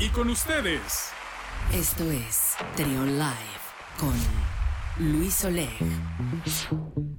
Y 0.00 0.08
con 0.10 0.30
ustedes. 0.30 1.10
Esto 1.74 2.04
es 2.10 2.54
Trion 2.76 3.18
Live 3.18 3.58
con 3.98 4.14
Luis 4.98 5.44
Oleg. 5.44 5.68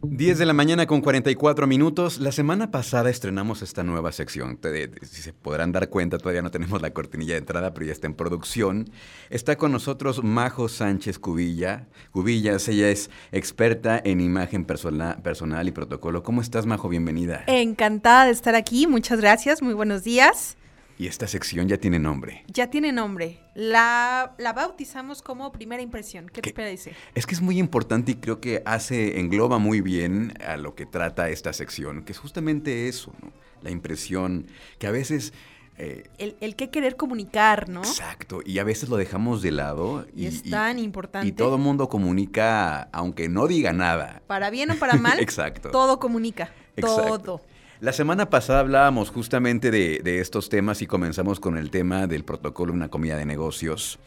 10 0.04 0.38
de 0.38 0.46
la 0.46 0.54
mañana 0.54 0.86
con 0.86 1.02
44 1.02 1.68
minutos. 1.68 2.20
La 2.20 2.32
semana 2.32 2.72
pasada 2.72 3.10
estrenamos 3.10 3.62
esta 3.62 3.84
nueva 3.84 4.12
sección. 4.12 4.58
Te- 4.58 4.92
Si 5.06 5.22
se 5.22 5.34
podrán 5.34 5.72
dar 5.72 5.90
cuenta, 5.90 6.18
todavía 6.18 6.42
no 6.42 6.52
tenemos 6.52 6.82
la 6.82 6.92
cortinilla 6.92 7.34
de 7.34 7.40
entrada, 7.40 7.74
pero 7.74 7.86
ya 7.86 7.92
está 7.92 8.08
en 8.08 8.14
producción. 8.16 8.90
Está 9.30 9.58
con 9.58 9.72
nosotros 9.72 10.24
Majo 10.24 10.68
Sánchez 10.70 11.20
Cubilla. 11.20 11.88
Cubillas, 12.12 12.68
ella 12.70 12.90
es 12.90 13.10
experta 13.32 14.02
en 14.04 14.20
imagen 14.22 14.66
persona- 14.66 15.18
personal 15.22 15.68
y 15.68 15.72
protocolo. 15.72 16.24
¿Cómo 16.24 16.42
estás, 16.42 16.66
Majo? 16.66 16.90
Bienvenida. 16.90 17.44
Encantada 17.48 18.26
de 18.26 18.32
estar 18.32 18.56
aquí, 18.56 18.88
muchas 18.88 19.20
gracias, 19.22 19.62
muy 19.62 19.74
buenos 19.74 20.04
días. 20.04 20.56
Y 21.00 21.08
esta 21.08 21.28
sección 21.28 21.70
ya 21.70 21.78
tiene 21.78 21.98
nombre. 21.98 22.44
Ya 22.48 22.70
tiene 22.70 22.92
nombre, 22.92 23.40
la, 23.56 24.36
la 24.38 24.52
bautizamos 24.54 25.22
como 25.22 25.52
primera 25.54 25.82
impresión, 25.82 26.28
¿qué 26.28 26.42
te 26.42 26.50
¿Qué? 26.50 26.54
parece? 26.54 26.94
Es 27.16 27.26
que 27.26 27.34
es 27.36 27.42
muy 27.42 27.58
importante 27.58 28.12
y 28.12 28.16
creo 28.16 28.42
que 28.42 28.62
hace, 28.66 29.18
engloba 29.18 29.60
muy 29.60 29.80
bien 29.80 30.34
a 30.46 30.58
lo 30.58 30.76
que 30.76 30.86
trata 30.86 31.30
esta 31.30 31.54
sección, 31.54 32.04
que 32.04 32.12
es 32.12 32.18
justamente 32.20 32.90
eso, 32.90 33.14
¿no? 33.24 33.32
La 33.62 33.72
impresión 33.72 34.48
que 34.78 34.88
a 34.88 34.92
veces... 34.92 35.32
eh, 35.78 36.04
El, 36.18 36.36
el 36.42 36.58
qué 36.58 36.70
querer 36.70 36.98
comunicar, 36.98 37.70
¿no? 37.70 37.80
Exacto, 37.80 38.42
y 38.46 38.60
a 38.60 38.66
veces 38.66 38.90
lo 38.90 38.98
dejamos 38.98 39.42
de 39.42 39.52
lado. 39.52 40.06
Y 40.14 40.26
es 40.26 40.44
tan 40.44 40.80
importante. 40.80 41.28
Y 41.30 41.32
todo 41.32 41.56
el 41.56 41.62
mundo 41.62 41.88
comunica, 41.88 42.90
aunque 42.92 43.30
no 43.30 43.48
diga 43.48 43.72
nada. 43.72 44.22
Para 44.28 44.50
bien 44.50 44.70
o 44.72 44.76
para 44.76 44.96
mal, 44.98 45.18
Exacto. 45.22 45.72
todo 45.72 45.98
comunica, 45.98 46.52
Exacto. 46.76 47.18
todo. 47.20 47.42
La 47.82 47.94
semana 47.94 48.30
pasada 48.30 48.60
hablábamos 48.60 49.10
justamente 49.10 49.72
de, 49.72 50.20
estos 50.20 50.50
temas 50.50 50.82
y 50.82 50.86
comenzamos 50.86 51.40
con 51.40 51.58
el 51.58 51.72
tema 51.72 52.08
del 52.08 52.26
protocolo 52.26 52.74
de 52.74 52.78
una 52.78 52.90
comida 52.90 53.16
de 53.16 53.26
negocios. 53.26 54.00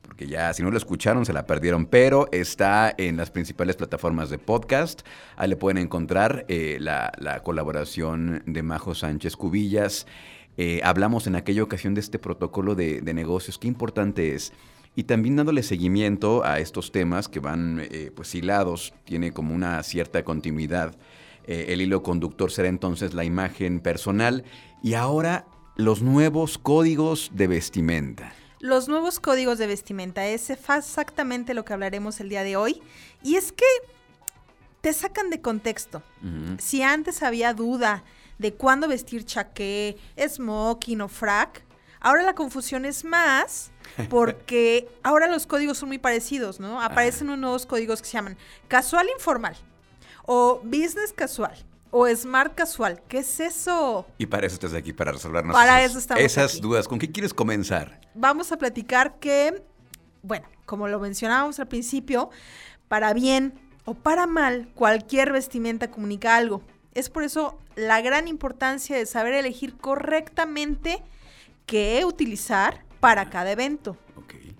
Porque 0.00 0.26
ya, 0.26 0.54
si 0.54 0.62
no 0.62 0.70
lo 0.70 0.78
escucharon, 0.78 1.26
se 1.26 1.34
la 1.34 1.44
perdieron, 1.44 1.84
pero 1.84 2.30
está 2.32 2.94
en 2.96 3.18
las 3.18 3.30
principales 3.30 3.76
plataformas 3.76 4.30
de 4.30 4.38
podcast. 4.38 5.02
Ahí 5.36 5.50
le 5.50 5.56
pueden 5.56 5.76
encontrar 5.76 6.46
eh, 6.48 6.78
la, 6.80 7.12
la 7.18 7.42
colaboración 7.42 8.42
de 8.46 8.62
Majo 8.62 8.94
Sánchez 8.94 9.36
Cubillas. 9.36 10.06
Eh, 10.56 10.80
hablamos 10.82 11.26
en 11.26 11.36
aquella 11.36 11.62
ocasión 11.62 11.92
de 11.92 12.00
este 12.00 12.18
protocolo 12.18 12.74
de, 12.74 13.02
de 13.02 13.12
negocios, 13.12 13.58
qué 13.58 13.68
importante 13.68 14.34
es. 14.34 14.54
Y 14.96 15.04
también 15.04 15.36
dándole 15.36 15.62
seguimiento 15.62 16.42
a 16.42 16.58
estos 16.58 16.90
temas 16.90 17.28
que 17.28 17.40
van 17.40 17.86
eh, 17.90 18.10
pues 18.16 18.34
hilados, 18.34 18.94
tiene 19.04 19.32
como 19.32 19.54
una 19.54 19.82
cierta 19.82 20.24
continuidad. 20.24 20.96
Eh, 21.44 21.66
el 21.68 21.80
hilo 21.80 22.02
conductor 22.02 22.50
será 22.50 22.68
entonces 22.68 23.14
la 23.14 23.24
imagen 23.24 23.80
personal 23.80 24.44
y 24.82 24.94
ahora 24.94 25.46
los 25.76 26.02
nuevos 26.02 26.58
códigos 26.58 27.30
de 27.32 27.46
vestimenta. 27.46 28.32
Los 28.60 28.88
nuevos 28.88 29.20
códigos 29.20 29.58
de 29.58 29.66
vestimenta, 29.66 30.26
es 30.26 30.50
exactamente 30.50 31.54
lo 31.54 31.64
que 31.64 31.72
hablaremos 31.72 32.20
el 32.20 32.28
día 32.28 32.44
de 32.44 32.56
hoy. 32.56 32.82
Y 33.22 33.36
es 33.36 33.52
que 33.52 33.64
te 34.82 34.92
sacan 34.92 35.30
de 35.30 35.40
contexto. 35.40 36.02
Si 36.58 36.82
antes 36.82 37.22
había 37.22 37.54
duda 37.54 38.04
de 38.38 38.52
cuándo 38.52 38.86
vestir 38.88 39.24
chaqué, 39.24 39.96
smoking 40.18 41.00
o 41.00 41.08
frac, 41.08 41.62
ahora 42.00 42.22
la 42.22 42.34
confusión 42.34 42.84
es 42.84 43.04
más 43.04 43.70
porque 44.10 44.88
ahora 45.02 45.26
los 45.28 45.46
códigos 45.46 45.78
son 45.78 45.88
muy 45.88 45.98
parecidos, 45.98 46.60
¿no? 46.60 46.82
Aparecen 46.82 47.28
unos 47.28 47.38
nuevos 47.38 47.66
códigos 47.66 48.02
que 48.02 48.08
se 48.08 48.12
llaman 48.12 48.36
casual 48.68 49.06
informal 49.14 49.56
o 50.32 50.60
business 50.62 51.12
casual 51.12 51.56
o 51.90 52.06
smart 52.14 52.54
casual. 52.54 53.02
¿Qué 53.08 53.18
es 53.18 53.40
eso? 53.40 54.06
Y 54.16 54.26
para 54.26 54.46
eso 54.46 54.54
estás 54.54 54.74
aquí, 54.74 54.92
para 54.92 55.10
resolvernos 55.10 55.56
Para 55.56 55.80
esas, 55.80 55.90
eso 55.90 55.98
estamos 55.98 56.22
esas 56.22 56.52
aquí. 56.52 56.60
dudas. 56.60 56.86
¿Con 56.86 57.00
qué 57.00 57.10
quieres 57.10 57.34
comenzar? 57.34 58.00
Vamos 58.14 58.52
a 58.52 58.56
platicar 58.56 59.18
que, 59.18 59.60
bueno, 60.22 60.46
como 60.66 60.86
lo 60.86 61.00
mencionábamos 61.00 61.58
al 61.58 61.66
principio, 61.66 62.30
para 62.86 63.12
bien 63.12 63.58
o 63.86 63.94
para 63.94 64.28
mal, 64.28 64.68
cualquier 64.76 65.32
vestimenta 65.32 65.90
comunica 65.90 66.36
algo. 66.36 66.62
Es 66.94 67.10
por 67.10 67.24
eso 67.24 67.58
la 67.74 68.00
gran 68.00 68.28
importancia 68.28 68.96
de 68.96 69.06
saber 69.06 69.34
elegir 69.34 69.76
correctamente 69.78 71.02
qué 71.66 72.04
utilizar 72.04 72.84
para 73.00 73.30
cada 73.30 73.50
evento. 73.50 73.96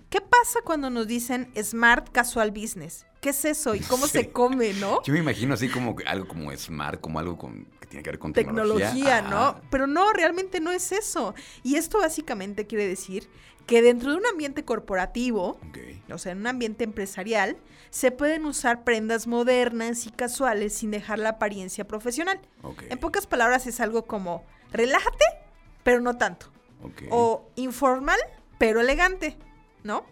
¿Qué 0.09 0.19
pasa 0.19 0.59
cuando 0.65 0.89
nos 0.89 1.07
dicen 1.07 1.49
Smart 1.55 2.09
Casual 2.09 2.51
Business? 2.51 3.05
¿Qué 3.21 3.29
es 3.29 3.45
eso 3.45 3.75
y 3.75 3.79
cómo 3.89 4.07
Sí. 4.07 4.13
se 4.19 4.31
come, 4.31 4.73
no? 4.73 5.01
Yo 5.03 5.13
me 5.13 5.19
imagino 5.19 5.53
así 5.53 5.69
como 5.69 5.95
algo 6.05 6.27
como 6.27 6.51
smart, 6.57 6.99
como 6.99 7.19
algo 7.19 7.37
con, 7.37 7.65
que 7.79 7.87
tiene 7.87 8.03
que 8.03 8.09
ver 8.09 8.19
con 8.19 8.33
tecnología. 8.33 8.91
tecnología, 8.91 9.21
¿no? 9.21 9.61
Pero 9.69 9.87
no, 9.87 10.11
realmente 10.11 10.59
no 10.59 10.71
es 10.71 10.91
eso. 10.91 11.33
Y 11.63 11.75
esto 11.75 11.99
básicamente 11.99 12.67
quiere 12.67 12.87
decir 12.87 13.29
que 13.67 13.81
dentro 13.81 14.11
de 14.11 14.17
un 14.17 14.25
ambiente 14.25 14.65
corporativo, 14.65 15.57
o 16.11 16.17
sea, 16.17 16.31
en 16.33 16.39
un 16.39 16.47
ambiente 16.47 16.83
empresarial, 16.83 17.55
se 17.91 18.09
pueden 18.11 18.45
usar 18.45 18.83
prendas 18.83 19.27
modernas 19.27 20.07
y 20.07 20.11
casuales 20.11 20.73
sin 20.73 20.91
dejar 20.91 21.19
la 21.19 21.29
apariencia 21.29 21.85
profesional. 21.87 22.39
En 22.89 22.97
pocas 22.97 23.27
palabras 23.27 23.67
es 23.67 23.79
algo 23.79 24.05
como 24.07 24.43
relájate, 24.71 25.25
pero 25.83 26.01
no 26.01 26.17
tanto. 26.17 26.47
O 27.11 27.47
informal, 27.55 28.19
pero 28.57 28.81
elegante, 28.81 29.37
¿no? 29.83 30.05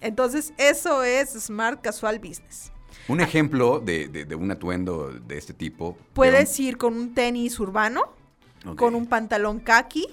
Entonces, 0.00 0.52
eso 0.58 1.02
es 1.02 1.30
Smart 1.30 1.80
Casual 1.82 2.18
Business. 2.18 2.70
Un 3.08 3.20
ejemplo 3.20 3.80
de, 3.80 4.08
de- 4.08 4.24
de 4.24 4.34
un 4.34 4.50
atuendo 4.50 5.10
de 5.12 5.38
este 5.38 5.52
tipo. 5.54 5.92
de 5.98 6.04
Puedes 6.14 6.58
ir 6.60 6.76
con 6.76 6.94
un 6.94 7.14
tenis 7.14 7.58
urbano, 7.60 8.12
con 8.76 8.94
un 8.94 9.06
pantalón 9.06 9.60
khaki, 9.60 10.06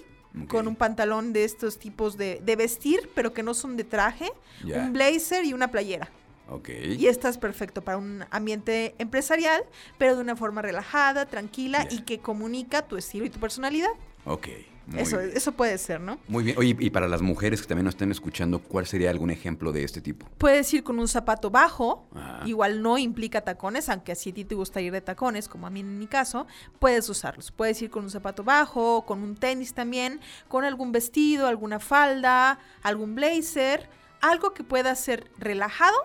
con 0.48 0.68
un 0.68 0.76
pantalón 0.76 1.32
de 1.34 1.46
estos 1.46 1.80
tipos 1.80 2.18
de, 2.18 2.42
de 2.44 2.56
vestir, 2.56 3.10
pero 3.16 3.34
que 3.34 3.42
no 3.44 3.54
son 3.54 3.78
de 3.78 3.84
traje, 3.86 4.30
un 4.64 4.94
blazer 4.94 5.46
y 5.46 5.54
una 5.54 5.70
playera. 5.72 6.10
Ok. 6.50 6.70
Y 6.70 7.08
estás 7.08 7.38
perfecto 7.38 7.82
para 7.84 7.98
un 7.98 8.24
ambiente 8.30 8.94
empresarial, 9.00 9.64
pero 9.98 10.16
de 10.16 10.22
una 10.22 10.36
forma 10.36 10.62
relajada, 10.62 11.26
tranquila 11.26 11.88
y 11.90 12.02
que 12.02 12.20
comunica 12.20 12.82
tu 12.84 12.98
estilo 12.98 13.26
y 13.26 13.30
tu 13.30 13.40
personalidad. 13.40 13.90
Ok. 14.26 14.48
Muy 14.88 15.00
Eso, 15.02 15.18
bien. 15.18 15.32
eso 15.34 15.52
puede 15.52 15.78
ser, 15.78 16.00
¿no? 16.00 16.20
Muy 16.28 16.44
bien. 16.44 16.58
Oye, 16.58 16.76
y 16.80 16.90
para 16.92 17.08
las 17.08 17.22
mujeres 17.22 17.62
que 17.62 17.68
también 17.68 17.86
nos 17.86 17.96
estén 17.96 18.12
escuchando, 18.12 18.60
¿cuál 18.60 18.86
sería 18.86 19.10
algún 19.10 19.32
ejemplo 19.32 19.72
de 19.72 19.84
este 19.84 20.00
tipo? 20.02 20.28
Puedes 20.38 20.72
ir 20.74 20.84
con 20.84 21.00
un 21.00 21.08
zapato 21.08 21.50
bajo, 21.50 22.08
Ajá. 22.14 22.42
igual 22.48 22.82
no 22.82 22.98
implica 22.98 23.42
tacones, 23.42 23.90
aunque 23.90 24.12
así 24.12 24.30
a 24.30 24.34
ti 24.34 24.46
te 24.46 24.56
gusta 24.56 24.82
ir 24.82 24.92
de 24.92 25.02
tacones, 25.02 25.48
como 25.48 25.66
a 25.68 25.70
mí 25.70 25.80
en 25.80 25.98
mi 25.98 26.08
caso, 26.08 26.46
puedes 26.80 27.10
usarlos. 27.10 27.52
Puedes 27.52 27.82
ir 27.82 27.90
con 27.90 28.04
un 28.04 28.10
zapato 28.10 28.44
bajo, 28.44 29.06
con 29.06 29.24
un 29.24 29.36
tenis 29.36 29.74
también, 29.74 30.20
con 30.48 30.64
algún 30.64 30.92
vestido, 30.92 31.48
alguna 31.48 31.80
falda, 31.80 32.60
algún 32.84 33.16
blazer, 33.16 33.90
algo 34.30 34.54
que 34.54 34.64
pueda 34.64 34.96
ser 34.96 35.30
relajado, 35.38 35.96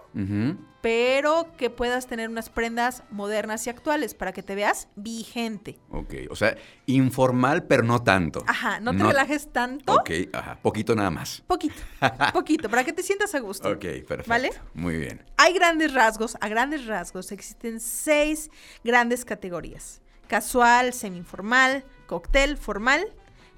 pero 0.80 1.52
que 1.56 1.68
puedas 1.70 2.06
tener 2.06 2.28
unas 2.28 2.48
prendas 2.48 3.02
modernas 3.10 3.66
y 3.66 3.70
actuales 3.70 4.14
para 4.14 4.32
que 4.32 4.42
te 4.42 4.54
veas 4.54 4.88
vigente. 4.96 5.78
Ok. 5.90 6.14
O 6.30 6.36
sea, 6.36 6.56
informal, 6.86 7.64
pero 7.64 7.82
no 7.82 8.02
tanto. 8.02 8.42
Ajá, 8.46 8.80
no 8.80 8.96
te 8.96 9.02
relajes 9.02 9.52
tanto. 9.52 9.94
Ok, 9.94 10.10
ajá. 10.32 10.58
Poquito 10.62 10.94
nada 10.94 11.10
más. 11.10 11.42
Poquito, 11.46 11.82
poquito, 12.32 12.70
para 12.70 12.84
que 12.84 12.92
te 12.92 13.02
sientas 13.02 13.34
a 13.34 13.40
gusto. 13.40 13.68
Ok, 13.68 13.80
perfecto. 14.06 14.28
¿Vale? 14.28 14.50
Muy 14.74 14.96
bien. 14.96 15.24
Hay 15.36 15.52
grandes 15.52 15.92
rasgos, 15.92 16.36
a 16.40 16.48
grandes 16.48 16.86
rasgos 16.86 17.32
existen 17.32 17.80
seis 17.80 18.50
grandes 18.84 19.24
categorías. 19.24 20.00
Casual, 20.28 20.92
semi-informal, 20.92 21.84
cóctel, 22.06 22.56
formal, 22.56 23.04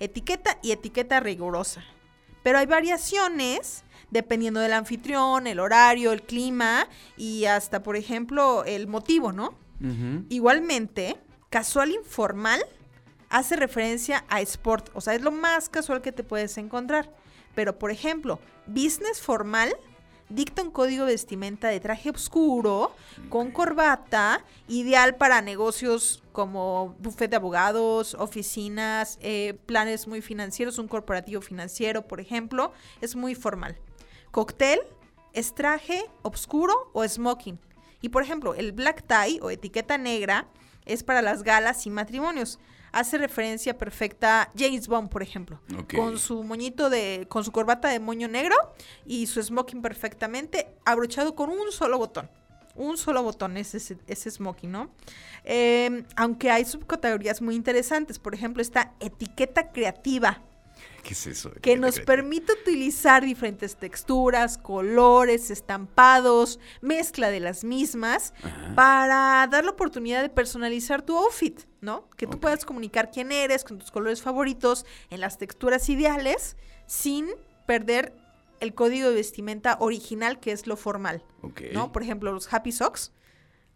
etiqueta 0.01 0.59
y 0.63 0.73
etiqueta 0.73 1.21
rigurosa. 1.21 1.85
Pero 2.43 2.59
hay 2.59 2.67
variaciones 2.67 3.85
dependiendo 4.11 4.61
del 4.61 4.75
anfitrión, 4.75 5.47
el 5.47 5.59
horario, 5.59 6.13
el 6.13 6.23
clima 6.23 6.87
y 7.17 7.47
hasta, 7.47 7.83
por 7.83 7.97
ejemplo, 7.97 8.65
el 8.65 8.87
motivo, 8.87 9.33
¿no? 9.33 9.59
Igualmente, 10.29 11.17
casual 11.51 11.91
informal 11.91 12.65
hace 13.31 13.57
referencia 13.57 14.25
a 14.29 14.41
sport, 14.43 14.91
o 14.95 15.01
sea, 15.01 15.15
es 15.15 15.23
lo 15.23 15.33
más 15.33 15.69
casual 15.69 16.03
que 16.03 16.13
te 16.13 16.23
puedes 16.23 16.57
encontrar. 16.59 17.11
Pero, 17.55 17.79
por 17.79 17.91
ejemplo, 17.91 18.39
business 18.67 19.21
formal 19.21 19.75
dicta 20.35 20.63
un 20.63 20.71
código 20.71 21.05
de 21.05 21.13
vestimenta 21.13 21.69
de 21.69 21.81
traje 21.81 22.11
oscuro, 22.11 22.95
con 23.29 23.51
corbata, 23.51 24.45
ideal 24.69 25.17
para 25.17 25.43
negocios 25.43 26.23
como 26.33 26.97
buffet 26.99 27.31
de 27.31 27.37
abogados, 27.37 28.15
oficinas, 28.15 29.19
eh, 29.21 29.55
planes 29.67 30.09
muy 30.09 30.23
financieros, 30.23 30.79
un 30.79 30.89
corporativo 30.89 31.43
financiero, 31.43 32.07
por 32.09 32.21
ejemplo, 32.21 32.73
es 33.01 33.15
muy 33.17 33.35
formal. 33.35 33.77
Cóctel 34.31 34.81
es 35.33 35.55
traje 35.55 36.05
oscuro 36.23 36.91
o 36.93 37.07
smoking. 37.07 37.59
Y 38.01 38.09
por 38.09 38.23
ejemplo, 38.23 38.55
el 38.55 38.73
black 38.73 39.05
tie 39.07 39.39
o 39.43 39.51
etiqueta 39.51 39.97
negra 39.99 40.49
es 40.87 41.03
para 41.03 41.23
las 41.23 41.43
galas 41.43 41.87
y 41.87 41.91
matrimonios. 41.91 42.59
Hace 42.93 43.17
referencia 43.17 43.79
perfecta 43.79 44.43
a 44.43 44.53
James 44.57 44.87
Bond, 44.87 45.09
por 45.09 45.23
ejemplo, 45.23 45.61
con 45.97 46.19
su 46.19 46.43
moñito 46.43 46.91
de, 46.91 47.27
con 47.29 47.43
su 47.43 47.51
corbata 47.51 47.89
de 47.89 48.01
moño 48.01 48.29
negro 48.29 48.55
y 49.07 49.27
su 49.27 49.43
smoking 49.43 49.81
perfectamente 49.81 50.69
abrochado 50.85 51.35
con 51.35 51.49
un 51.49 51.73
solo 51.73 51.97
botón. 51.97 52.29
Un 52.75 52.97
solo 52.99 53.23
botón 53.23 53.57
es 53.57 53.75
ese, 53.75 53.99
ese 54.07 54.31
smoking, 54.31 54.71
¿no? 54.71 54.91
Eh, 55.45 56.05
aunque 56.17 56.51
hay 56.51 56.65
subcategorías 56.65 57.43
muy 57.43 57.55
interesantes. 57.55 58.19
Por 58.19 58.35
ejemplo, 58.35 58.63
esta 58.63 58.95
etiqueta 59.01 59.73
creativa. 59.73 60.43
¿Qué 61.03 61.15
es 61.15 61.27
eso? 61.27 61.51
que 61.61 61.77
nos 61.77 62.01
permite 62.01 62.53
utilizar 62.53 63.25
diferentes 63.25 63.77
texturas, 63.77 64.59
colores, 64.59 65.51
estampados, 65.51 66.59
mezcla 66.81 67.31
de 67.31 67.41
las 67.41 67.65
mismas, 67.65 68.35
Ajá. 68.43 68.75
para 68.75 69.47
dar 69.51 69.65
la 69.65 69.71
oportunidad 69.73 70.23
de 70.23 70.29
personalizar 70.29 71.03
tu 71.03 71.17
outfit, 71.19 71.61
¿no? 71.81 72.09
Que 72.17 72.27
tú 72.27 72.39
puedas 72.39 72.65
comunicar 72.65 73.11
quién 73.11 73.33
eres 73.33 73.65
con 73.65 73.79
tus 73.79 73.91
colores 73.91 74.23
favoritos 74.23 74.87
en 75.11 75.21
las 75.21 75.39
texturas 75.39 75.89
ideales 75.89 76.57
sin 76.87 77.27
perder 77.67 78.15
el 78.61 78.75
código 78.75 79.09
de 79.09 79.17
vestimenta 79.17 79.77
original 79.81 80.39
que 80.39 80.53
es 80.53 80.67
lo 80.67 80.77
formal. 80.77 81.25
¿no? 81.73 81.91
Por 81.91 82.03
ejemplo, 82.05 82.33
los 82.33 82.53
happy 82.53 82.71
socks. 82.71 83.13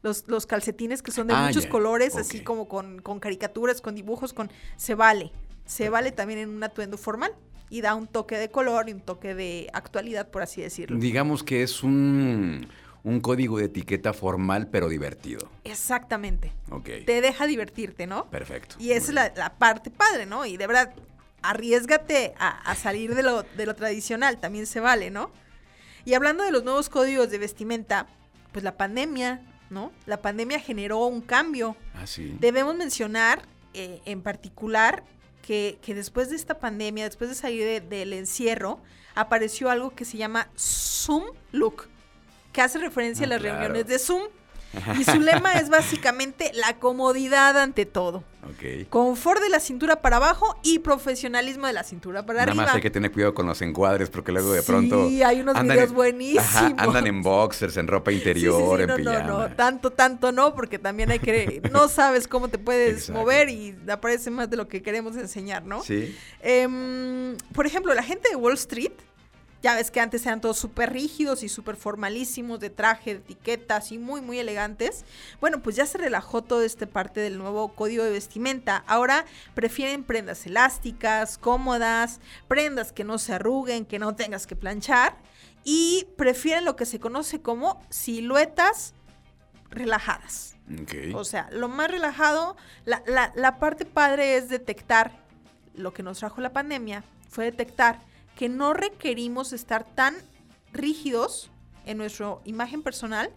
Los, 0.02 0.28
los 0.28 0.46
calcetines 0.46 1.02
que 1.02 1.10
son 1.10 1.26
de 1.26 1.34
Ah, 1.34 1.46
muchos 1.48 1.66
colores, 1.66 2.14
así 2.14 2.44
como 2.44 2.68
con, 2.68 3.00
con 3.02 3.18
caricaturas, 3.18 3.80
con 3.80 3.96
dibujos, 3.96 4.32
con... 4.32 4.52
Se 4.76 4.94
vale. 4.94 5.32
Se 5.66 5.88
vale 5.90 6.12
también 6.12 6.38
en 6.40 6.48
un 6.50 6.62
atuendo 6.62 6.96
formal. 6.96 7.32
Y 7.68 7.80
da 7.80 7.96
un 7.96 8.06
toque 8.06 8.38
de 8.38 8.48
color 8.48 8.88
y 8.88 8.92
un 8.92 9.00
toque 9.00 9.34
de 9.34 9.68
actualidad, 9.72 10.28
por 10.30 10.40
así 10.42 10.62
decirlo. 10.62 10.98
Digamos 11.00 11.42
que 11.42 11.64
es 11.64 11.82
un, 11.82 12.68
un 13.02 13.20
código 13.20 13.58
de 13.58 13.64
etiqueta 13.64 14.12
formal 14.12 14.68
pero 14.68 14.88
divertido. 14.88 15.50
Exactamente. 15.64 16.52
Ok. 16.70 16.88
Te 17.04 17.20
deja 17.20 17.44
divertirte, 17.46 18.06
¿no? 18.06 18.30
Perfecto. 18.30 18.76
Y 18.78 18.92
esa 18.92 19.08
es 19.08 19.14
la, 19.14 19.32
la 19.36 19.54
parte 19.54 19.90
padre, 19.90 20.26
¿no? 20.26 20.46
Y 20.46 20.56
de 20.56 20.66
verdad, 20.68 20.94
arriesgate 21.42 22.34
a, 22.38 22.50
a 22.70 22.74
salir 22.76 23.16
de 23.16 23.24
lo, 23.24 23.42
de 23.42 23.66
lo 23.66 23.74
tradicional, 23.74 24.38
también 24.38 24.66
se 24.66 24.78
vale, 24.78 25.10
¿no? 25.10 25.32
Y 26.04 26.14
hablando 26.14 26.44
de 26.44 26.52
los 26.52 26.62
nuevos 26.62 26.88
códigos 26.88 27.30
de 27.30 27.38
vestimenta, 27.38 28.06
pues 28.52 28.62
la 28.64 28.76
pandemia, 28.76 29.42
¿no? 29.70 29.90
La 30.06 30.22
pandemia 30.22 30.60
generó 30.60 31.04
un 31.06 31.20
cambio. 31.20 31.76
Ah, 31.94 32.06
sí. 32.06 32.36
Debemos 32.38 32.76
mencionar 32.76 33.42
eh, 33.74 34.00
en 34.04 34.22
particular 34.22 35.02
que, 35.46 35.78
que 35.82 35.94
después 35.94 36.28
de 36.30 36.36
esta 36.36 36.58
pandemia, 36.58 37.04
después 37.04 37.30
de 37.30 37.36
salir 37.36 37.64
de- 37.64 37.80
del 37.80 38.12
encierro, 38.12 38.80
apareció 39.14 39.70
algo 39.70 39.94
que 39.94 40.04
se 40.04 40.16
llama 40.16 40.48
Zoom 40.58 41.24
Look, 41.52 41.88
que 42.52 42.60
hace 42.62 42.78
referencia 42.78 43.24
Ah, 43.24 43.26
a 43.26 43.28
las 43.30 43.40
claro. 43.40 43.58
reuniones 43.60 43.86
de 43.86 43.98
Zoom. 43.98 44.22
Y 44.98 45.04
su 45.04 45.20
lema 45.20 45.52
es 45.54 45.68
básicamente 45.68 46.50
la 46.54 46.78
comodidad 46.78 47.56
ante 47.58 47.86
todo. 47.86 48.24
Ok. 48.44 48.88
Confort 48.90 49.40
de 49.42 49.48
la 49.48 49.58
cintura 49.58 50.00
para 50.02 50.16
abajo 50.18 50.56
y 50.62 50.78
profesionalismo 50.78 51.66
de 51.66 51.72
la 51.72 51.82
cintura 51.82 52.24
para 52.24 52.40
Nada 52.40 52.50
arriba. 52.52 52.64
más 52.66 52.74
hay 52.76 52.80
que 52.80 52.90
tener 52.90 53.10
cuidado 53.10 53.34
con 53.34 53.46
los 53.46 53.60
encuadres 53.60 54.08
porque 54.08 54.30
luego 54.30 54.52
de 54.52 54.62
pronto. 54.62 55.08
Sí, 55.08 55.22
hay 55.22 55.40
unos 55.40 55.60
videos 55.60 55.92
buenísimos. 55.92 56.44
Ajá, 56.44 56.72
andan 56.76 57.06
en 57.08 57.22
boxers, 57.22 57.76
en 57.76 57.88
ropa 57.88 58.10
Sí, 58.12 58.18
sí, 58.18 58.22
sí, 58.22 58.28
interior, 58.28 58.80
en 58.80 58.86
no, 58.88 58.96
pijama. 58.96 59.18
no, 59.22 59.38
no, 59.48 59.54
tanto, 59.56 59.90
tanto 59.90 60.30
no, 60.30 60.54
porque 60.54 60.78
también 60.78 61.10
hay 61.10 61.18
que, 61.18 61.60
no 61.72 61.88
sabes 61.88 62.28
cómo 62.28 62.48
te 62.48 62.58
puedes 62.58 62.98
Exacto. 62.98 63.20
mover 63.20 63.48
y 63.48 63.74
aparece 63.88 64.30
más 64.30 64.48
de 64.48 64.56
lo 64.56 64.68
que 64.68 64.80
queremos 64.80 65.16
enseñar, 65.16 65.64
¿no? 65.64 65.82
Sí. 65.82 66.16
Em, 66.40 67.36
por 67.52 67.66
ejemplo, 67.66 67.92
la 67.94 68.02
gente 68.04 68.28
de 68.28 68.36
Wall 68.36 68.54
Street, 68.54 68.92
ya 69.62 69.74
ves 69.74 69.90
que 69.90 70.00
antes 70.00 70.24
eran 70.26 70.40
todos 70.40 70.58
súper 70.58 70.92
rígidos 70.92 71.42
y 71.42 71.48
súper 71.48 71.76
formalísimos, 71.76 72.60
de 72.60 72.70
traje, 72.70 73.14
de 73.14 73.20
etiquetas 73.20 73.90
y 73.92 73.98
muy, 73.98 74.20
muy 74.20 74.38
elegantes. 74.38 75.04
Bueno, 75.40 75.62
pues 75.62 75.76
ya 75.76 75.86
se 75.86 75.98
relajó 75.98 76.42
toda 76.42 76.64
esta 76.64 76.86
parte 76.86 77.20
del 77.20 77.38
nuevo 77.38 77.68
código 77.74 78.04
de 78.04 78.10
vestimenta. 78.10 78.84
Ahora 78.86 79.24
prefieren 79.54 80.04
prendas 80.04 80.46
elásticas, 80.46 81.38
cómodas, 81.38 82.20
prendas 82.48 82.92
que 82.92 83.04
no 83.04 83.18
se 83.18 83.32
arruguen, 83.34 83.86
que 83.86 83.98
no 83.98 84.14
tengas 84.14 84.46
que 84.46 84.56
planchar. 84.56 85.16
Y 85.64 86.06
prefieren 86.16 86.64
lo 86.64 86.76
que 86.76 86.86
se 86.86 87.00
conoce 87.00 87.40
como 87.42 87.82
siluetas 87.90 88.94
relajadas. 89.70 90.56
O 91.14 91.24
sea, 91.24 91.48
lo 91.52 91.68
más 91.68 91.90
relajado, 91.90 92.56
la, 92.84 93.02
la- 93.06 93.32
la 93.34 93.58
parte 93.58 93.84
padre 93.84 94.36
es 94.36 94.48
detectar 94.48 95.12
lo 95.74 95.92
que 95.92 96.02
nos 96.02 96.18
trajo 96.18 96.40
la 96.40 96.52
pandemia, 96.52 97.04
fue 97.28 97.44
detectar 97.44 98.00
que 98.36 98.48
no 98.48 98.74
requerimos 98.74 99.52
estar 99.52 99.84
tan 99.84 100.14
rígidos 100.72 101.50
en 101.86 101.98
nuestra 101.98 102.36
imagen 102.44 102.82
personal 102.82 103.30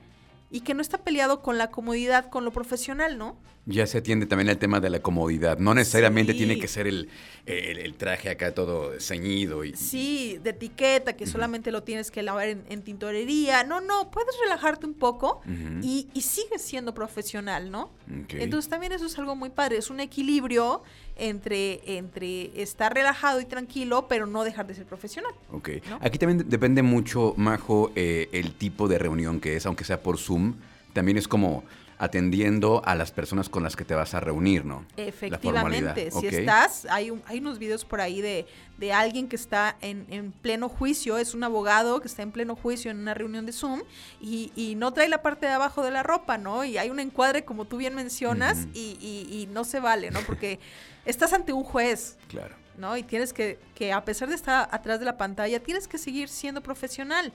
y 0.52 0.62
que 0.62 0.74
no 0.74 0.82
está 0.82 1.00
peleado 1.00 1.42
con 1.42 1.58
la 1.58 1.72
comodidad, 1.72 2.30
con 2.30 2.46
lo 2.46 2.52
profesional, 2.52 3.18
¿no? 3.18 3.38
Ya 3.72 3.86
se 3.86 4.00
atiende 4.00 4.26
también 4.26 4.50
el 4.50 4.58
tema 4.58 4.80
de 4.80 4.90
la 4.90 5.00
comodidad. 5.00 5.60
No 5.60 5.74
necesariamente 5.76 6.32
Sí. 6.32 6.40
tiene 6.40 6.60
que 6.60 6.68
ser 6.68 6.88
el, 6.88 7.08
el- 7.46 7.78
el 7.78 7.94
traje 7.94 8.30
acá 8.30 8.54
todo 8.54 9.00
ceñido. 9.00 9.64
Y, 9.64 9.76
Sí, 9.76 10.40
de 10.44 10.50
etiqueta, 10.50 11.14
que 11.16 11.28
solamente 11.28 11.72
lo 11.72 11.84
tienes 11.84 12.10
que 12.10 12.24
lavar 12.24 12.48
en, 12.50 12.64
en 12.70 12.82
tintorería. 12.82 13.64
No, 13.64 13.80
no, 13.80 14.10
puedes 14.10 14.36
relajarte 14.44 14.86
un 14.88 14.96
poco 14.96 15.42
y, 15.84 16.08
y 16.14 16.22
sigues 16.22 16.62
siendo 16.64 16.94
profesional, 16.96 17.70
¿no? 17.70 17.92
Entonces 18.30 18.70
también 18.70 18.92
eso 18.92 19.06
es 19.06 19.18
algo 19.20 19.36
muy 19.36 19.50
padre, 19.52 19.78
es 19.78 19.90
un 19.92 20.00
equilibrio 20.00 20.82
entre, 21.16 21.82
entre 21.98 22.62
estar 22.62 22.94
relajado 22.94 23.40
y 23.42 23.46
tranquilo, 23.46 24.08
pero 24.08 24.26
no 24.26 24.44
dejar 24.44 24.66
de 24.68 24.74
ser 24.74 24.86
profesional. 24.86 25.32
Ok. 25.52 25.70
¿no? 25.90 26.00
Aquí 26.02 26.18
también 26.18 26.50
depende 26.50 26.82
mucho, 26.82 27.34
Majo, 27.38 27.92
eh, 27.96 28.30
el 28.32 28.54
tipo 28.54 28.88
de 28.88 28.98
reunión 28.98 29.40
que 29.40 29.56
es, 29.58 29.66
aunque 29.66 29.84
sea 29.84 30.02
por 30.02 30.18
Zoom. 30.18 30.56
También 30.94 31.18
es 31.18 31.28
como 31.28 31.64
atendiendo 32.00 32.82
a 32.86 32.96
las 32.96 33.12
personas 33.12 33.50
con 33.50 33.62
las 33.62 33.76
que 33.76 33.86
te 33.86 33.94
vas 33.94 34.14
a 34.14 34.20
reunir, 34.20 34.66
¿no? 34.66 34.86
Efectivamente, 34.98 36.10
si 36.12 36.28
estás, 36.28 36.86
hay, 36.90 37.12
un- 37.12 37.22
hay 37.26 37.40
unos 37.40 37.60
videos 37.60 37.86
por 37.86 38.02
ahí 38.02 38.22
de, 38.22 38.48
de 38.78 38.94
alguien 38.94 39.28
que 39.28 39.36
está 39.36 39.76
en, 39.82 40.06
en 40.10 40.32
pleno 40.32 40.70
juicio, 40.70 41.18
es 41.18 41.34
un 41.34 41.44
abogado 41.44 42.00
que 42.02 42.08
está 42.08 42.22
en 42.24 42.32
pleno 42.32 42.56
juicio 42.56 42.90
en 42.90 43.00
una 43.00 43.14
reunión 43.14 43.46
de 43.46 43.52
Zoom 43.52 43.82
y, 44.22 44.52
y 44.56 44.76
no 44.76 44.94
trae 44.94 45.10
la 45.10 45.22
parte 45.22 45.46
de 45.46 45.52
abajo 45.52 45.84
de 45.84 45.92
la 45.92 46.02
ropa, 46.02 46.38
¿no? 46.38 46.64
Y 46.64 46.78
hay 46.78 46.90
un 46.90 47.00
encuadre, 47.00 47.44
como 47.44 47.66
tú 47.66 47.78
bien 47.78 47.94
mencionas, 47.96 48.68
y, 48.74 48.98
y- 49.02 49.42
y 49.42 49.48
no 49.48 49.64
se 49.66 49.80
vale, 49.80 50.10
¿no? 50.10 50.22
Porque 50.22 50.60
estás 51.06 51.34
ante 51.34 51.52
un 51.54 51.64
juez, 51.64 52.18
Claro. 52.30 52.56
¿no? 52.78 52.96
Y 52.96 53.04
tienes 53.04 53.34
que, 53.34 53.60
que, 53.76 53.92
a 53.92 54.06
pesar 54.06 54.30
de 54.30 54.36
estar 54.36 54.70
atrás 54.72 55.00
de 55.00 55.06
la 55.06 55.18
pantalla, 55.18 55.60
tienes 55.62 55.88
que 55.90 55.98
seguir 55.98 56.30
siendo 56.30 56.62
profesional 56.62 57.34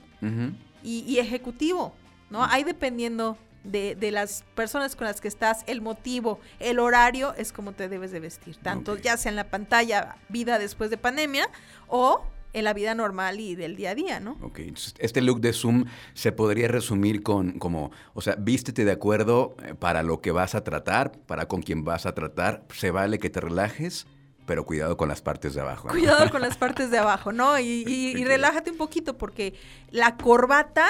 y, 0.83 1.01
y 1.07 1.19
ejecutivo, 1.19 1.93
¿no? 2.31 2.43
Ahí 2.43 2.63
dependiendo 2.63 3.37
de, 3.65 3.95
de 3.95 4.11
las 4.11 4.43
personas 4.55 4.95
con 4.95 5.05
las 5.07 5.21
que 5.21 5.27
estás, 5.27 5.63
el 5.67 5.81
motivo, 5.81 6.39
el 6.59 6.79
horario, 6.79 7.33
es 7.35 7.51
como 7.51 7.73
te 7.73 7.89
debes 7.89 8.11
de 8.11 8.19
vestir, 8.19 8.57
tanto 8.57 8.97
ya 8.97 9.17
sea 9.17 9.29
en 9.31 9.35
la 9.35 9.49
pantalla, 9.49 10.17
vida 10.29 10.59
después 10.59 10.89
de 10.89 10.97
pandemia, 10.97 11.49
o 11.87 12.23
en 12.53 12.63
la 12.63 12.73
vida 12.73 12.95
normal 12.95 13.41
y 13.41 13.55
del 13.55 13.75
día 13.75 13.89
a 13.89 13.95
día, 13.95 14.19
¿no? 14.21 14.37
Ok, 14.41 14.59
entonces 14.59 14.93
este 14.99 15.21
look 15.21 15.41
de 15.41 15.51
Zoom 15.51 15.85
se 16.13 16.31
podría 16.31 16.69
resumir 16.69 17.21
con 17.21 17.59
como, 17.59 17.91
o 18.13 18.21
sea, 18.21 18.35
vístete 18.35 18.85
de 18.85 18.93
acuerdo 18.93 19.57
eh, 19.61 19.73
para 19.73 20.03
lo 20.03 20.21
que 20.21 20.31
vas 20.31 20.55
a 20.55 20.63
tratar, 20.63 21.11
para 21.11 21.47
con 21.49 21.61
quien 21.61 21.83
vas 21.83 22.05
a 22.05 22.13
tratar, 22.15 22.63
se 22.73 22.91
vale 22.91 23.19
que 23.19 23.29
te 23.29 23.41
relajes, 23.41 24.07
pero 24.45 24.63
cuidado 24.65 24.95
con 24.95 25.09
las 25.09 25.21
partes 25.21 25.53
de 25.53 25.61
abajo. 25.61 25.87
¿no? 25.89 25.93
Cuidado 25.95 26.29
con 26.29 26.39
las 26.39 26.55
partes 26.65 26.91
de 26.91 26.97
abajo, 26.99 27.33
¿no? 27.33 27.59
Y, 27.59 27.83
y- 27.87 28.11
y 28.15 28.23
relájate 28.23 28.71
un 28.71 28.77
poquito 28.77 29.17
porque 29.17 29.53
la 29.91 30.15
corbata 30.15 30.87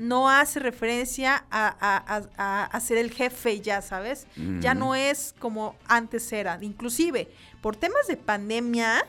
no 0.00 0.30
hace 0.30 0.60
referencia 0.60 1.44
a, 1.50 1.76
a- 2.38 2.66
a- 2.72 2.80
ser 2.80 2.96
el 2.98 3.10
jefe, 3.10 3.60
ya 3.60 3.82
sabes. 3.82 4.26
Ya 4.60 4.74
no 4.74 4.94
es 4.94 5.34
como 5.38 5.76
antes 5.86 6.32
era. 6.32 6.58
Inclusive, 6.62 7.28
por 7.60 7.76
temas 7.76 8.06
de 8.08 8.16
pandemia, 8.16 9.06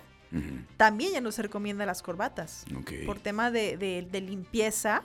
también 0.77 1.13
ya 1.13 1.21
no 1.21 1.31
se 1.31 1.41
recomienda 1.41 1.85
las 1.85 2.01
corbatas. 2.01 2.65
Por 3.05 3.19
tema 3.19 3.51
de, 3.51 3.77
de- 3.77 4.07
de 4.09 4.21
limpieza, 4.21 5.03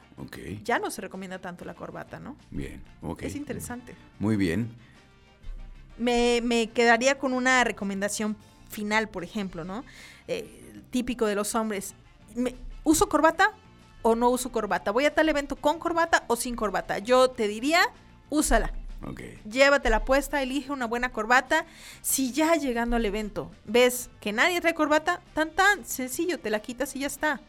ya 0.64 0.78
no 0.78 0.90
se 0.90 1.00
recomienda 1.02 1.38
tanto 1.40 1.64
la 1.64 1.75
corbata, 1.75 2.19
¿no? 2.21 2.37
bien, 2.50 2.83
ok. 3.02 3.23
Es 3.23 3.35
interesante. 3.37 3.95
Muy 4.19 4.37
bien. 4.37 4.69
Me, 5.99 6.40
me 6.45 6.69
quedaría 6.71 7.16
con 7.19 7.33
una 7.33 7.64
recomendación 7.64 8.37
final, 8.69 9.09
por 9.09 9.25
ejemplo, 9.25 9.64
¿no? 9.64 9.85
Eh, 10.28 10.83
típico 10.90 11.26
de 11.26 11.35
los 11.35 11.55
hombres. 11.55 11.95
Me- 12.35 12.55
¿Uso 12.85 13.09
corbata 13.09 13.50
o 14.06 14.14
no 14.14 14.30
uso 14.30 14.52
corbata? 14.52 14.92
¿Voy 14.92 15.04
a 15.04 15.12
tal 15.12 15.28
evento 15.28 15.56
con 15.56 15.80
corbata 15.80 16.22
o 16.28 16.36
sin 16.36 16.54
corbata? 16.54 17.00
Yo 17.00 17.28
te 17.30 17.48
diría, 17.48 17.80
úsala. 18.30 18.72
Ok, 19.04 19.20
Llévatela 19.44 20.04
puesta, 20.04 20.40
elige 20.42 20.70
una 20.70 20.86
buena 20.86 21.10
corbata. 21.10 21.66
Si 22.02 22.30
ya 22.32 22.54
llegando 22.54 22.94
al 22.94 23.04
evento 23.04 23.50
ves 23.64 24.08
que 24.20 24.32
nadie 24.32 24.60
trae 24.60 24.75
corbata, 24.75 25.22
tan 25.34 25.50
tan 25.50 25.84
sencillo, 25.84 26.38
te 26.38 26.50
la 26.50 26.60
quitas 26.60 26.94
y 26.94 27.00
ya 27.00 27.08
está. 27.08 27.40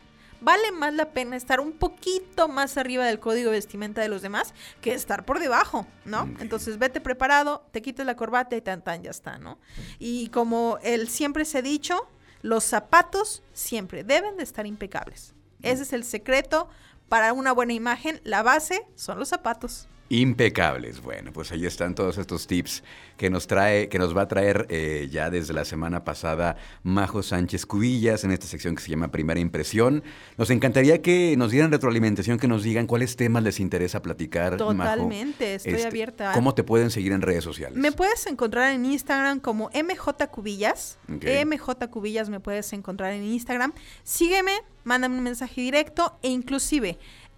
Vale 0.42 0.72
más 0.72 0.96
la 0.96 1.12
pena 1.12 1.36
estar 1.36 1.60
un 1.60 1.74
poquito 1.74 2.48
más 2.48 2.78
arriba 2.78 3.06
del 3.06 3.20
código 3.20 3.52
de 3.52 3.58
vestimenta 3.58 4.02
de 4.02 4.10
los 4.10 4.24
demás 4.24 4.56
que 4.82 4.94
estar 4.94 5.26
por 5.26 5.40
debajo, 5.40 5.86
¿no? 6.06 6.28
Entonces 6.40 6.80
vete 6.80 7.02
preparado, 7.02 7.68
te 7.72 7.84
quitas 7.84 8.06
la 8.06 8.16
corbata 8.16 8.56
y 8.56 8.62
tan 8.62 8.84
tan 8.84 9.04
ya 9.04 9.12
está, 9.12 9.38
¿no? 9.38 9.60
Y 10.00 10.30
como 10.30 10.80
él 10.82 11.08
siempre 11.08 11.46
se 11.46 11.60
ha 11.60 11.62
dicho, 11.62 12.08
los 12.42 12.64
zapatos 12.64 13.44
siempre 13.54 14.04
deben 14.04 14.38
de 14.38 14.44
estar 14.44 14.66
impecables. 14.66 15.37
Ese 15.72 15.84
es 15.84 15.94
el 15.94 16.04
secreto 16.04 16.70
para 17.10 17.34
una 17.34 17.52
buena 17.52 17.74
imagen. 17.74 18.22
La 18.24 18.44
base 18.44 18.86
son 18.96 19.20
los 19.20 19.30
zapatos. 19.30 19.88
Impecables. 20.10 21.02
Bueno, 21.02 21.32
pues 21.34 21.52
ahí 21.52 21.66
están 21.66 21.96
todos 21.96 22.18
estos 22.18 22.48
tips 22.48 22.84
que 23.18 23.30
nos 23.30 23.48
trae, 23.48 23.90
que 23.90 24.00
nos 24.00 24.16
va 24.16 24.22
a 24.24 24.28
traer 24.28 24.66
eh, 24.70 25.10
ya 25.12 25.30
desde 25.30 25.54
la 25.54 25.66
semana 25.66 26.04
pasada 26.04 26.56
Majo 26.84 27.24
Sánchez 27.24 27.66
Cubillas 27.66 28.24
en 28.24 28.32
esta 28.32 28.48
sección 28.48 28.76
que 28.76 28.82
se 28.82 28.90
llama 28.90 29.10
Primera 29.10 29.40
Impresión. 29.40 30.04
Nos 30.38 30.50
encantaría 30.50 31.02
que 31.02 31.36
nos 31.38 31.52
dieran 31.52 31.72
retroalimentación, 31.72 32.40
que 32.40 32.48
nos 32.48 32.64
digan 32.64 32.88
cuáles 32.88 33.16
temas 33.16 33.44
les 33.44 33.60
interesa 33.60 34.02
platicar. 34.02 34.58
Totalmente, 34.58 35.56
estoy 35.56 35.74
Este, 35.74 35.88
abierta. 35.88 36.32
¿Cómo 36.34 36.54
te 36.54 36.64
pueden 36.64 36.90
seguir 36.90 37.12
en 37.12 37.22
redes 37.22 37.44
sociales? 37.44 37.78
Me 37.78 37.92
puedes 37.92 38.26
encontrar 38.28 38.72
en 38.74 38.86
Instagram 38.86 39.40
como 39.40 39.70
MJ 39.74 40.28
Cubillas. 40.32 40.98
MJ 41.08 41.88
Cubillas 41.90 42.30
me 42.30 42.40
puedes 42.40 42.72
encontrar 42.74 43.14
en 43.14 43.24
Instagram. 43.24 43.74
Sígueme, 44.04 44.54
mándame 44.84 45.18
un 45.18 45.24
mensaje 45.24 45.60
directo 45.62 46.18
e 46.22 46.30
inclusive 46.30 46.98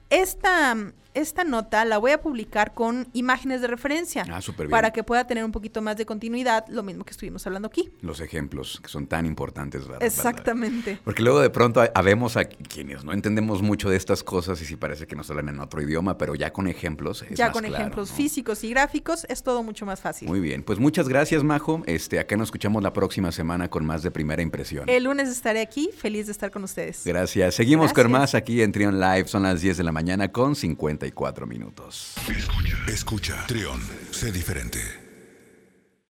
esta, 0.10 0.76
esta 1.14 1.44
nota 1.44 1.86
la 1.86 1.98
voy 1.98 2.12
a 2.12 2.22
publicar 2.22 2.74
con 2.74 3.08
imágenes 3.14 3.62
de 3.62 3.68
referencia. 3.68 4.26
Ah, 4.32 4.42
súper 4.42 4.68
bien. 4.68 4.72
Para 4.72 4.92
que 4.92 5.04
pueda 5.04 5.26
tener 5.26 5.44
un 5.44 5.52
poquito 5.52 5.82
más 5.82 5.98
de 5.98 6.06
continuidad, 6.06 6.66
lo 6.70 6.84
mismo 6.84 7.04
que 7.04 7.12
estuvimos 7.12 7.46
hablando 7.48 7.68
aquí. 7.68 7.92
Los 8.02 8.22
ejemplos 8.22 8.80
que 8.82 8.90
son 8.90 9.08
tan 9.08 9.26
importantes. 9.26 9.88
¿verdad? 9.88 10.04
Exactamente. 10.04 11.00
Porque 11.04 11.24
luego 11.24 11.40
de 11.40 11.50
pronto 11.50 11.82
habemos 11.94 12.38
a 12.38 12.46
quienes 12.46 13.04
no 13.04 13.14
entendemos 13.14 13.62
mucho 13.62 13.90
de 13.90 13.98
estas 13.98 14.24
cosas 14.24 14.62
y 14.62 14.66
sí 14.66 14.76
parece 14.76 15.08
que 15.08 15.16
nos 15.16 15.30
hablan 15.30 15.50
en 15.50 15.60
otro 15.60 15.82
idioma, 15.82 16.18
pero 16.18 16.36
ya 16.36 16.52
con 16.52 16.68
ejemplos 16.68 17.24
es 17.24 17.38
ya 17.38 17.46
más 17.46 17.54
con 17.54 17.64
claro, 17.64 17.76
ejemplos 17.78 18.10
¿no? 18.10 18.16
físicos 18.16 18.64
y 18.64 18.70
gráficos 18.70 19.26
es 19.30 19.44
todo 19.44 19.64
mucho 19.64 19.86
más 19.86 20.00
fácil. 20.00 20.28
Muy 20.28 20.40
bien, 20.40 20.64
pues 20.64 20.80
muchas 20.80 21.08
gracias, 21.08 21.44
Majo. 21.44 21.84
Este, 21.86 22.20
acá 22.20 22.38
nos 22.38 22.48
escuchamos 22.48 22.84
la 22.84 22.94
próxima 22.94 23.32
semana 23.32 23.70
con 23.70 23.86
más 23.86 24.04
de 24.04 24.12
primera 24.12 24.42
impresión. 24.42 24.88
El 24.90 25.04
lunes 25.04 25.30
estaré 25.30 25.62
aquí, 25.62 25.90
feliz 25.96 26.28
de 26.28 26.32
estar 26.32 26.52
con 26.52 26.64
ustedes. 26.64 27.04
Gracias. 27.06 27.56
Seguimos 27.56 27.94
con 27.94 28.12
más 28.12 28.36
aquí 28.36 28.62
en 28.62 28.72
Trion 28.72 29.00
Live. 29.00 29.28
Son 29.28 29.44
las 29.44 29.62
10 29.62 29.78
de 29.78 29.84
la 29.84 29.92
mañana 29.92 30.32
con 30.32 30.56
54 31.00 31.48
minutos. 31.48 32.14
Escucha. 32.28 32.78
Escucha. 32.88 33.48
Trión. 33.48 33.80
Sé 34.12 34.32
diferente. 34.32 35.09